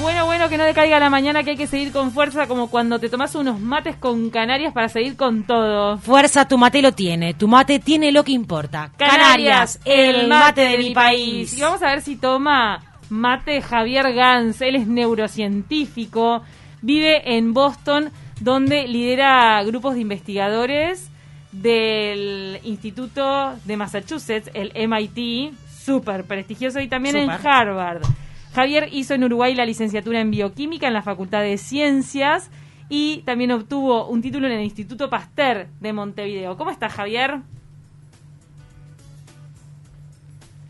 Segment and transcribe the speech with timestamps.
[0.00, 2.98] Bueno, bueno, que no decaiga la mañana, que hay que seguir con fuerza, como cuando
[2.98, 5.98] te tomas unos mates con Canarias para seguir con todo.
[5.98, 7.34] Fuerza, tu mate lo tiene.
[7.34, 8.90] Tu mate tiene lo que importa.
[8.96, 11.52] Canarias, el mate de mi país.
[11.52, 14.62] Y vamos a ver si toma mate Javier Gans.
[14.62, 16.42] Él es neurocientífico,
[16.80, 18.10] vive en Boston,
[18.40, 21.10] donde lidera grupos de investigadores
[21.52, 25.52] del Instituto de Massachusetts, el MIT,
[25.84, 27.30] súper prestigioso, y también en.
[27.30, 28.02] Harvard.
[28.54, 32.50] Javier hizo en Uruguay la licenciatura en bioquímica en la Facultad de Ciencias
[32.88, 36.56] y también obtuvo un título en el Instituto Pasteur de Montevideo.
[36.56, 37.40] ¿Cómo estás, Javier?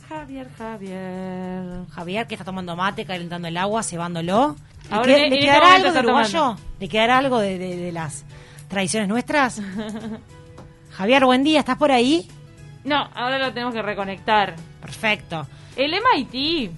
[0.08, 1.86] Javier, Javier.
[1.90, 4.56] Javier, que está tomando mate, calentando el agua, cebándolo.
[4.90, 6.32] ¿Le, Ahora, queda- en- ¿le en este quedará algo de está uruguayo?
[6.40, 6.62] tomando.
[6.80, 8.24] ¿Le quedará algo de, de- de las
[8.68, 9.62] tradiciones nuestras?
[10.90, 12.28] Javier, buen día, ¿estás por ahí?
[12.84, 14.56] No, ahora lo tenemos que reconectar.
[14.80, 15.46] Perfecto.
[15.76, 16.72] El MIT,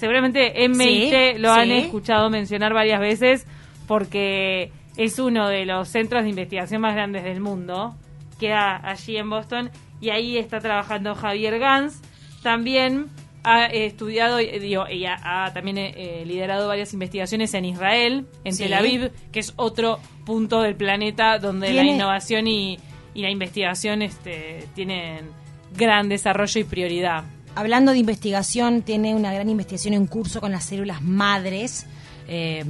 [0.00, 3.46] seguramente MIT Sí, lo han escuchado mencionar varias veces
[3.86, 7.94] porque es uno de los centros de investigación más grandes del mundo.
[8.38, 12.00] Queda allí en Boston y ahí está trabajando Javier Gans.
[12.42, 13.08] También
[13.44, 18.54] ha eh, estudiado, eh, digo, y ha, también eh, liderado varias investigaciones en Israel, en
[18.54, 18.64] Sí.
[18.64, 22.78] Tel Aviv, que es otro punto del planeta donde la innovación y,
[23.12, 25.28] y la investigación este, tienen
[25.76, 27.24] gran desarrollo y prioridad.
[27.54, 31.86] Hablando de investigación, tiene una gran investigación en curso con las células madres,
[32.28, 32.64] eh,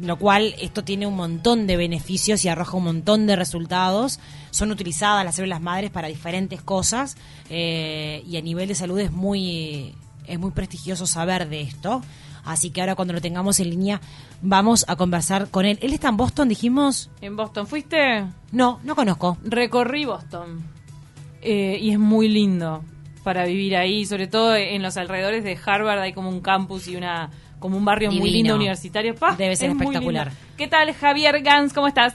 [0.00, 4.18] lo cual esto tiene un montón de beneficios y arroja un montón de resultados.
[4.50, 7.16] Son utilizadas las células madres para diferentes cosas
[7.48, 9.94] eh, y a nivel de salud es muy,
[10.26, 12.02] es muy prestigioso saber de esto.
[12.44, 14.00] Así que ahora cuando lo tengamos en línea
[14.42, 15.78] vamos a conversar con él.
[15.80, 17.08] ¿Él está en Boston, dijimos?
[17.20, 18.26] ¿En Boston fuiste?
[18.50, 19.38] No, no conozco.
[19.44, 20.62] Recorrí Boston
[21.40, 22.82] Eh, y es muy lindo
[23.24, 26.96] para vivir ahí, sobre todo en los alrededores de Harvard hay como un campus y
[26.96, 29.14] una como un barrio muy lindo universitario.
[29.14, 29.34] ¡Pah!
[29.36, 30.30] Debe ser Es espectacular.
[30.58, 31.72] ¿Qué tal Javier Gans?
[31.72, 32.14] ¿Cómo estás?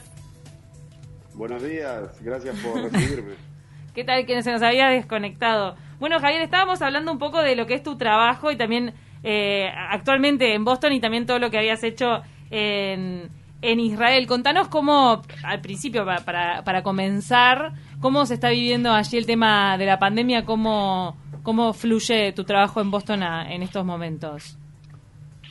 [1.34, 3.34] Buenos días, gracias por recibirme.
[3.94, 5.74] ¿Qué tal que se nos había desconectado?
[5.98, 9.68] Bueno, Javier, estábamos hablando un poco de lo que es tu trabajo y también eh,
[9.90, 13.28] actualmente en Boston y también todo lo que habías hecho en,
[13.62, 14.26] en Israel.
[14.26, 19.76] Contanos cómo, al principio, pa- para, para comenzar, cómo se está viviendo allí el tema
[19.78, 24.56] de la pandemia, cómo, cómo fluye tu trabajo en Boston en estos momentos.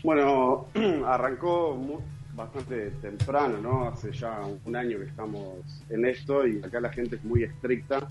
[0.04, 0.66] Bueno,
[1.06, 2.00] arrancó mu-
[2.36, 3.86] bastante temprano, ¿no?
[3.90, 5.56] Hace ya un año que estamos
[5.90, 8.08] en esto y acá la gente es muy estricta.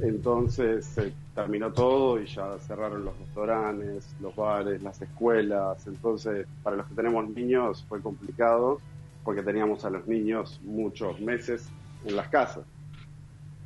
[0.00, 5.86] Entonces se terminó todo y ya cerraron los restaurantes, los bares, las escuelas.
[5.86, 8.80] Entonces, para los que tenemos niños fue complicado
[9.24, 11.68] porque teníamos a los niños muchos meses
[12.06, 12.64] en las casas.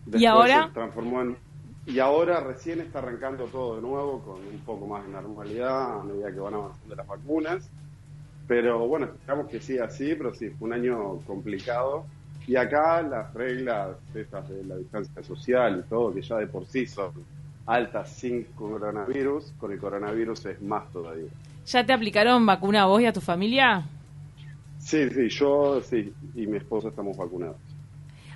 [0.06, 0.66] ¿Y ahora?
[0.66, 1.36] se transformó en
[1.84, 6.04] y ahora recién está arrancando todo de nuevo con un poco más de normalidad a
[6.04, 7.68] medida que van avanzando las vacunas.
[8.46, 12.06] Pero bueno, esperamos que siga así, pero sí, fue un año complicado.
[12.46, 16.66] Y acá las reglas estas de la distancia social y todo, que ya de por
[16.66, 17.12] sí son
[17.66, 21.30] altas sin coronavirus, con el coronavirus es más todavía.
[21.66, 23.88] ¿Ya te aplicaron vacuna a vos y a tu familia?
[24.78, 27.56] Sí, sí, yo sí, y mi esposa estamos vacunados.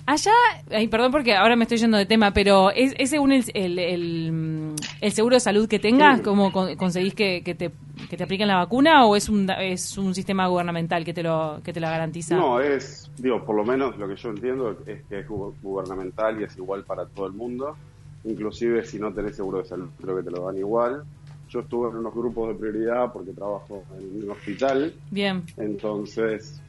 [0.09, 0.31] Allá,
[0.71, 3.77] ay, perdón porque ahora me estoy yendo de tema, pero ¿es, es según el, el,
[3.77, 6.21] el, el seguro de salud que tengas?
[6.21, 7.71] ¿Cómo con- conseguís que, que te,
[8.09, 11.59] que te apliquen la vacuna o es un, es un sistema gubernamental que te lo,
[11.61, 12.37] que te la garantiza?
[12.37, 16.39] No, es, digo, por lo menos lo que yo entiendo es que es gu- gubernamental
[16.39, 17.75] y es igual para todo el mundo.
[18.23, 21.03] Inclusive si no tenés seguro de salud, creo que te lo dan igual.
[21.49, 25.43] Yo estuve en unos grupos de prioridad porque trabajo en un hospital, Bien.
[25.57, 26.61] entonces...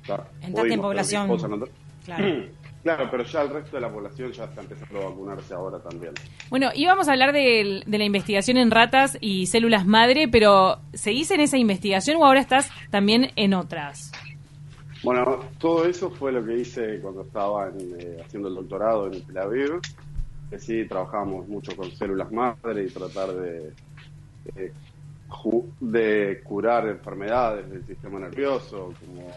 [0.43, 1.29] Entraste en población.
[1.29, 1.67] no-
[2.05, 2.25] Claro.
[2.89, 6.15] Claro, pero ya el resto de la población ya está empezando a vacunarse ahora también.
[6.49, 11.43] Bueno, íbamos a hablar de, la investigación en ratas y células madre, pero ¿seguís en
[11.43, 14.11] esa investigación o ahora estás también en otras?
[15.03, 19.21] Bueno, todo eso fue lo que hice cuando estaba en, eh, haciendo el doctorado en
[19.23, 19.81] Tel Aviv.
[20.49, 23.71] Que sí, trabajábamos mucho con células madre y tratar de,
[25.29, 29.31] ju- de curar enfermedades del sistema nervioso, como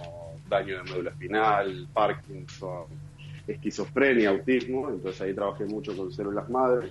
[0.47, 3.10] daño de médula espinal, Parkinson,
[3.47, 4.89] esquizofrenia, autismo.
[4.89, 6.89] Entonces ahí trabajé mucho con células madre.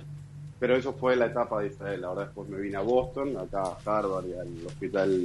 [0.58, 2.04] Pero eso fue la etapa de Israel.
[2.04, 5.22] Ahora después me vine a Boston, acá a Harvard y al Hospital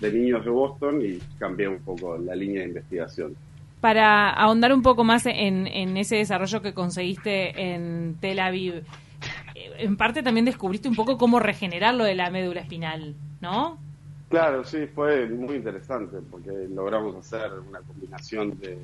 [0.00, 3.34] de Niños de Boston y cambié un poco la línea de investigación.
[3.80, 8.82] Para ahondar un poco más en, en ese desarrollo que conseguiste en Tel Aviv,
[9.54, 13.78] eh, en parte también descubriste un poco cómo regenerar lo de la médula espinal, ¿no?
[14.28, 18.78] Claro, sí, fue muy interesante porque logramos hacer una combinación de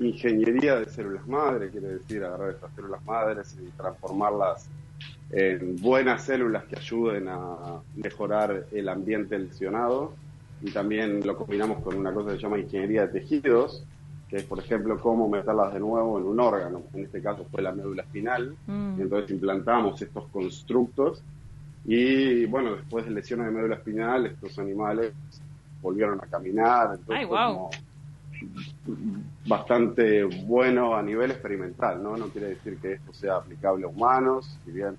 [0.00, 4.68] ingeniería de células madre, quiere decir agarrar estas células madres y transformarlas
[5.30, 10.14] en buenas células que ayuden a mejorar el ambiente lesionado
[10.62, 13.84] y también lo combinamos con una cosa que se llama ingeniería de tejidos,
[14.28, 16.82] que es, por ejemplo, cómo meterlas de nuevo en un órgano.
[16.94, 18.56] En este caso fue la médula espinal.
[18.66, 19.00] Mm.
[19.00, 21.22] Entonces implantamos estos constructos
[21.84, 25.12] y, bueno, después de lesiones de médula espinal, estos animales
[25.80, 26.96] volvieron a caminar.
[26.98, 27.70] Entonces Ay, como
[29.46, 32.16] bastante bueno a nivel experimental, ¿no?
[32.16, 34.96] No quiere decir que esto sea aplicable a humanos, si bien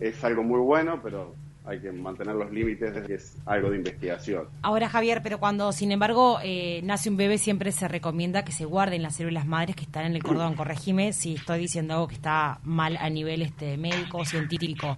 [0.00, 1.34] es algo muy bueno, pero
[1.66, 4.46] hay que mantener los límites de que es algo de investigación.
[4.62, 8.64] Ahora, Javier, pero cuando, sin embargo, eh, nace un bebé, siempre se recomienda que se
[8.64, 10.54] guarden las células madres que están en el cordón.
[10.56, 14.96] Corregime si estoy diciendo algo que está mal a nivel este médico o científico.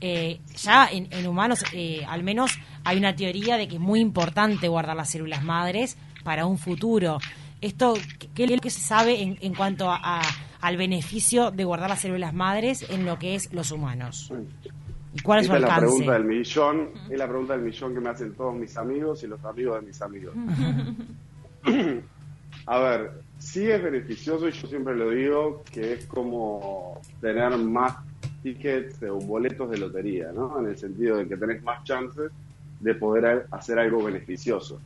[0.00, 4.00] Eh, ya en, en humanos, eh, al menos, hay una teoría de que es muy
[4.00, 7.18] importante guardar las células madres para un futuro.
[7.60, 10.22] Esto, ¿qué- ¿qué es lo que se sabe en, en cuanto a- a-
[10.60, 14.32] al beneficio de guardar las células madres en lo que es los humanos?
[15.14, 17.94] ¿Y cuál es su Esta es la pregunta del millón, es la pregunta del millón
[17.94, 20.34] que me hacen todos mis amigos y los amigos de mis amigos.
[22.66, 27.96] A ver, sí es beneficioso y yo siempre lo digo que es como tener más
[28.42, 30.58] tickets o boletos de lotería, ¿no?
[30.60, 32.30] En el sentido de que tenés más chances
[32.80, 34.80] de poder hacer algo beneficioso.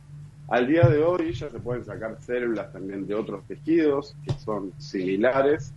[0.49, 4.71] Al día de hoy ya se pueden sacar células también de otros tejidos que son
[4.77, 5.73] similares,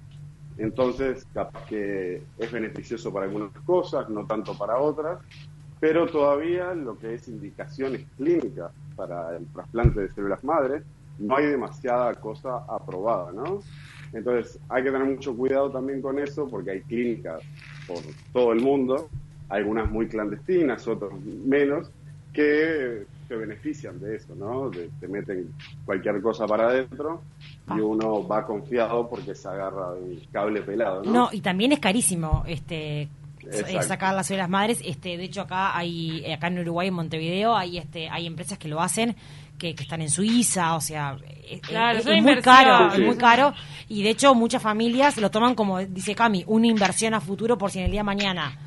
[0.59, 5.21] entonces capaz que es beneficioso para algunas cosas, no tanto para otras,
[5.81, 10.83] pero todavía lo que es indicaciones clínicas para el trasplante de células madres,
[11.19, 13.61] no hay demasiada cosa aprobada, ¿no?
[14.13, 17.43] Entonces hay que tener mucho cuidado también con eso porque hay clínicas
[17.87, 17.99] por
[18.33, 19.09] todo el mundo,
[19.49, 21.91] algunas muy clandestinas, otras menos,
[22.33, 24.71] que se benefician de eso, ¿no?
[24.71, 25.53] De- te meten
[25.85, 27.23] cualquier cosa para adentro
[27.75, 31.13] y uno va confiado porque se agarra el cable pelado, ¿no?
[31.13, 33.09] No, y también es carísimo este eh,
[33.53, 33.83] Exacto.
[33.89, 34.81] sacar las células madres.
[34.85, 38.59] Este, de hecho acá hay eh, acá en Uruguay en Montevideo hay este hay empresas
[38.59, 39.15] que lo hacen
[39.59, 41.17] que, que están en Suiza, o sea,
[41.49, 43.01] es, Claro, es- muy caro, Sí.
[43.01, 43.55] es muy caro
[43.89, 47.71] y de hecho muchas familias lo toman como dice Cami, una inversión a futuro por
[47.71, 48.59] si en el día de mañana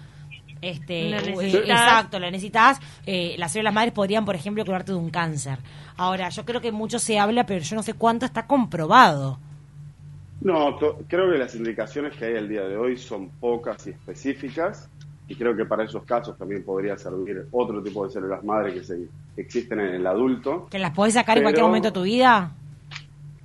[0.62, 1.62] este, eh, necesitas.
[1.62, 2.80] exacto, lo necesitas.
[3.06, 5.60] eh, las células madres podrían, por ejemplo, curarte de un cáncer.
[5.98, 9.40] Ahora, yo creo que mucho se habla, pero yo no sé cuánto está comprobado.
[10.42, 10.78] No,
[11.08, 14.90] creo que las indicaciones que hay al día de hoy son pocas y específicas
[15.30, 18.84] y creo que para esos casos también podría servir otro tipo de células madre que,
[18.84, 18.98] se,
[19.36, 20.68] que existen en el adulto.
[20.72, 22.52] ¿Que las podés sacar en cualquier momento de tu vida?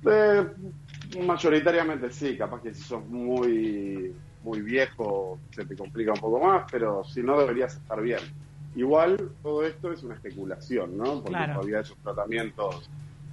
[0.03, 0.47] Eh,
[1.23, 4.11] mayoritariamente sí, capaz que si sos muy,
[4.45, 8.19] muy viejo se te complica un poco más, pero si no deberías estar bien.
[8.75, 11.15] Igual todo esto es una especulación, ¿no?
[11.15, 11.53] Porque Claro.
[11.53, 12.89] todavía esos tratamientos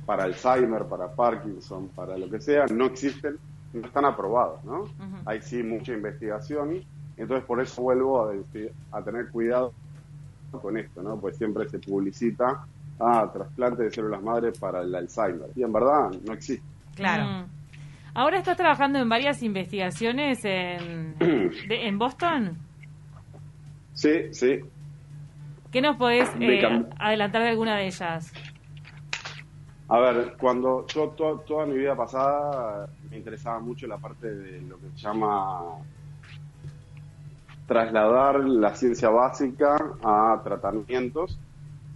[0.07, 3.39] para Alzheimer, para Parkinson, para lo que sea, no existen,
[3.73, 4.89] no están aprobados, ¿no?
[5.27, 6.83] Hay sí mucha investigación,
[7.17, 9.75] entonces por eso vuelvo a, decir- a tener cuidado
[10.51, 11.21] con esto, ¿no?
[11.21, 12.65] Pues siempre se publicita,
[12.99, 16.67] ah, trasplante de células madre para el Alzheimer, y en verdad no existe.
[16.95, 17.25] Claro.
[17.25, 17.62] Mm.
[18.15, 21.17] Ahora estás trabajando en varias investigaciones en,
[21.69, 22.59] de- en Boston.
[23.95, 24.61] Sí, sí.
[25.71, 28.33] ¿Qué nos podés eh, adelantar de alguna de ellas?
[29.89, 34.61] A ver, cuando yo to- toda mi vida pasada me interesaba mucho la parte de
[34.63, 35.79] lo que se llama
[37.67, 41.41] trasladar la ciencia básica a tratamientos,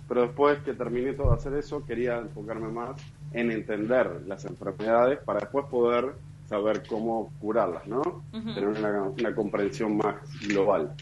[0.08, 2.96] pero después que terminé todo de hacer eso, quería enfocarme más
[3.30, 8.24] en entender las enfermedades para después poder saber cómo curarlas, ¿no?
[8.54, 10.16] Tener una, una comprensión más
[10.48, 10.94] global.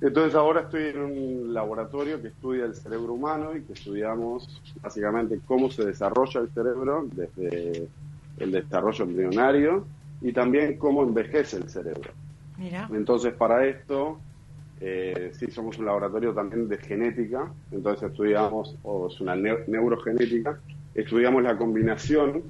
[0.00, 5.40] Entonces ahora estoy en un laboratorio que estudia el cerebro humano y que estudiamos básicamente
[5.44, 7.88] cómo se desarrolla el cerebro desde
[8.36, 9.88] el desarrollo embrionario
[10.20, 12.12] y también cómo envejece el cerebro.
[12.58, 12.88] Mira.
[12.92, 14.20] Entonces para esto,
[14.78, 20.60] eh, sí somos un laboratorio también de genética, entonces estudiamos, o es una neu- neurogenética,
[20.96, 22.42] estudiamos la combinación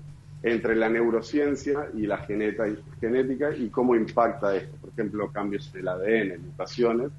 [0.43, 2.67] entre la neurociencia y la geneta-
[3.01, 4.77] genética y cómo impacta esto.
[4.77, 7.11] Por ejemplo, cambios en el ADN, mutaciones,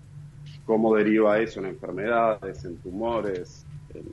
[0.65, 4.03] cómo deriva eso en enfermedades, en tumores, en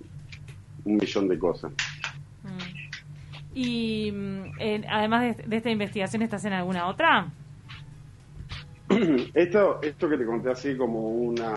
[0.85, 1.71] un millón de cosas.
[2.43, 3.55] Mm.
[3.57, 7.29] Y en- además de, de esta investigación, ¿estás en alguna otra?
[9.35, 11.55] Esto, esto que te conté así como una,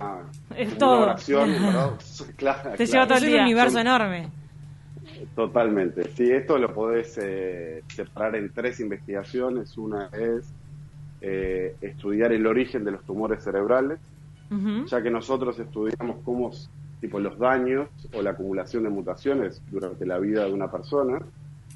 [0.55, 1.01] Es una todo.
[1.01, 1.91] oración, ¿verdad?
[2.37, 4.29] Claro, Te lleva todo Es el un universo Son- enorme.
[5.35, 6.09] Totalmente.
[6.15, 9.77] Sí, esto lo podés eh, separar en tres investigaciones.
[9.77, 10.51] Una es
[11.21, 13.99] eh, estudiar el origen de los tumores cerebrales,
[14.85, 16.51] ya que nosotros estudiamos cómo,
[17.01, 21.19] tipo, los daños o la acumulación de mutaciones durante la vida de una persona.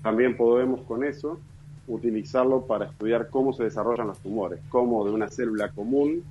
[0.01, 1.39] También podemos con eso
[1.87, 6.23] utilizarlo para estudiar cómo se desarrollan los tumores, cómo de una célula común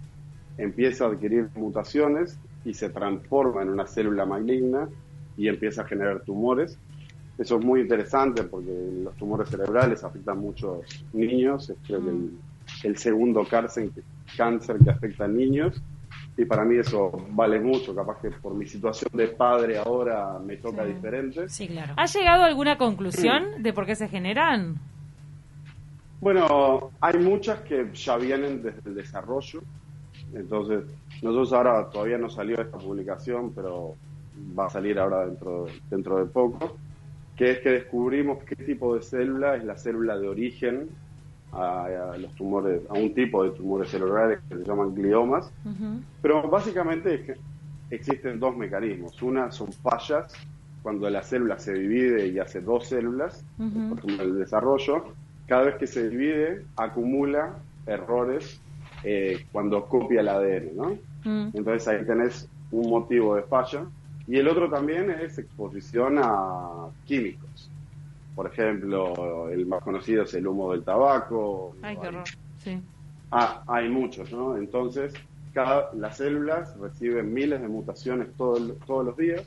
[0.56, 4.88] empieza a adquirir mutaciones y se transforma en una célula maligna
[5.36, 6.78] y empieza a generar tumores.
[7.40, 8.70] Eso es muy interesante porque
[9.02, 10.80] los tumores cerebrales afectan a muchos
[11.12, 12.38] niños, es creo que el,
[12.84, 13.90] el segundo cáncer,
[14.36, 15.82] cáncer que afecta a niños
[16.36, 20.58] y para mí eso vale mucho, capaz que por mi situación de padre ahora me
[20.58, 20.92] toca Sí.
[20.92, 21.48] diferente.
[21.48, 21.94] Sí, claro.
[21.96, 24.74] ¿Ha llegado a alguna conclusión de por qué se generan?
[26.20, 29.62] Bueno, hay muchas que ya vienen desde el desarrollo,
[30.34, 30.84] entonces
[31.22, 33.96] nosotros ahora todavía no salió esta publicación, pero
[34.58, 36.78] va a salir ahora dentro, dentro de poco,
[37.40, 40.90] que es que descubrimos qué tipo de célula es la célula de origen
[41.52, 45.50] a, a los tumores, a un tipo de tumores cerebrales que se llaman gliomas,
[46.20, 47.40] pero básicamente es que
[47.88, 49.22] existen dos mecanismos.
[49.22, 50.34] Una son fallas,
[50.82, 53.88] cuando la célula se divide y hace dos células, Ujú.
[53.88, 55.16] por ejemplo el desarrollo,
[55.46, 57.56] cada vez que se divide acumula
[57.86, 58.62] errores
[59.02, 60.98] eh, cuando copia el ADN, ¿no?
[61.24, 61.56] Mm.
[61.56, 63.86] Entonces ahí tenés un motivo de falla.
[64.30, 67.68] Y el otro también es exposición a químicos.
[68.36, 71.74] Por ejemplo, el más conocido es el humo del tabaco.
[71.82, 72.22] Ay, qué horror.
[72.58, 72.80] Sí.
[73.32, 74.56] Ah, hay muchos, ¿no?
[74.56, 75.12] Entonces,
[75.52, 78.56] cada, las células reciben miles de mutaciones todo
[78.86, 79.42] todos los días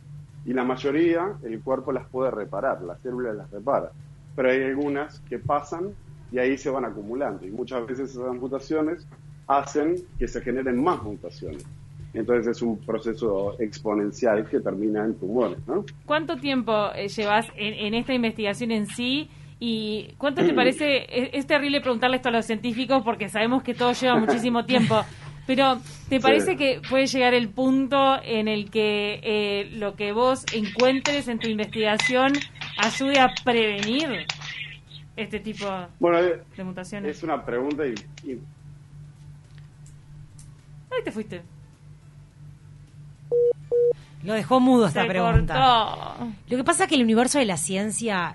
[0.46, 3.90] y la mayoría el cuerpo las puede reparar, las células las repara.
[4.36, 5.94] Pero hay algunas que pasan
[6.30, 9.08] y ahí se van acumulando y muchas veces esas mutaciones
[9.48, 11.66] hacen que se generen más mutaciones.
[12.14, 15.84] Entonces es un proceso exponencial que termina en tumores, ¿no?
[16.06, 19.30] ¿Cuánto tiempo eh, llevas en, en esta investigación en sí?
[19.60, 21.06] ¿Y cuánto te parece?
[21.10, 25.02] Es, es terrible preguntarle esto a los científicos porque sabemos que todo lleva muchísimo tiempo.
[25.48, 25.78] Pero,
[26.08, 26.58] ¿te parece Sí.
[26.58, 31.48] que puede llegar el punto en el que eh, lo que vos encuentres en tu
[31.50, 32.34] investigación
[32.78, 34.26] ayude a prevenir
[35.18, 35.66] este tipo
[36.00, 37.18] Bueno, eh, de mutaciones?
[37.18, 37.94] es una pregunta y,
[38.30, 38.34] y
[40.92, 41.42] Ahí te fuiste.
[44.24, 45.54] Lo dejó mudo esta Se pregunta.
[45.54, 46.28] cortó.
[46.48, 48.32] Lo que pasa es que el universo de la ciencia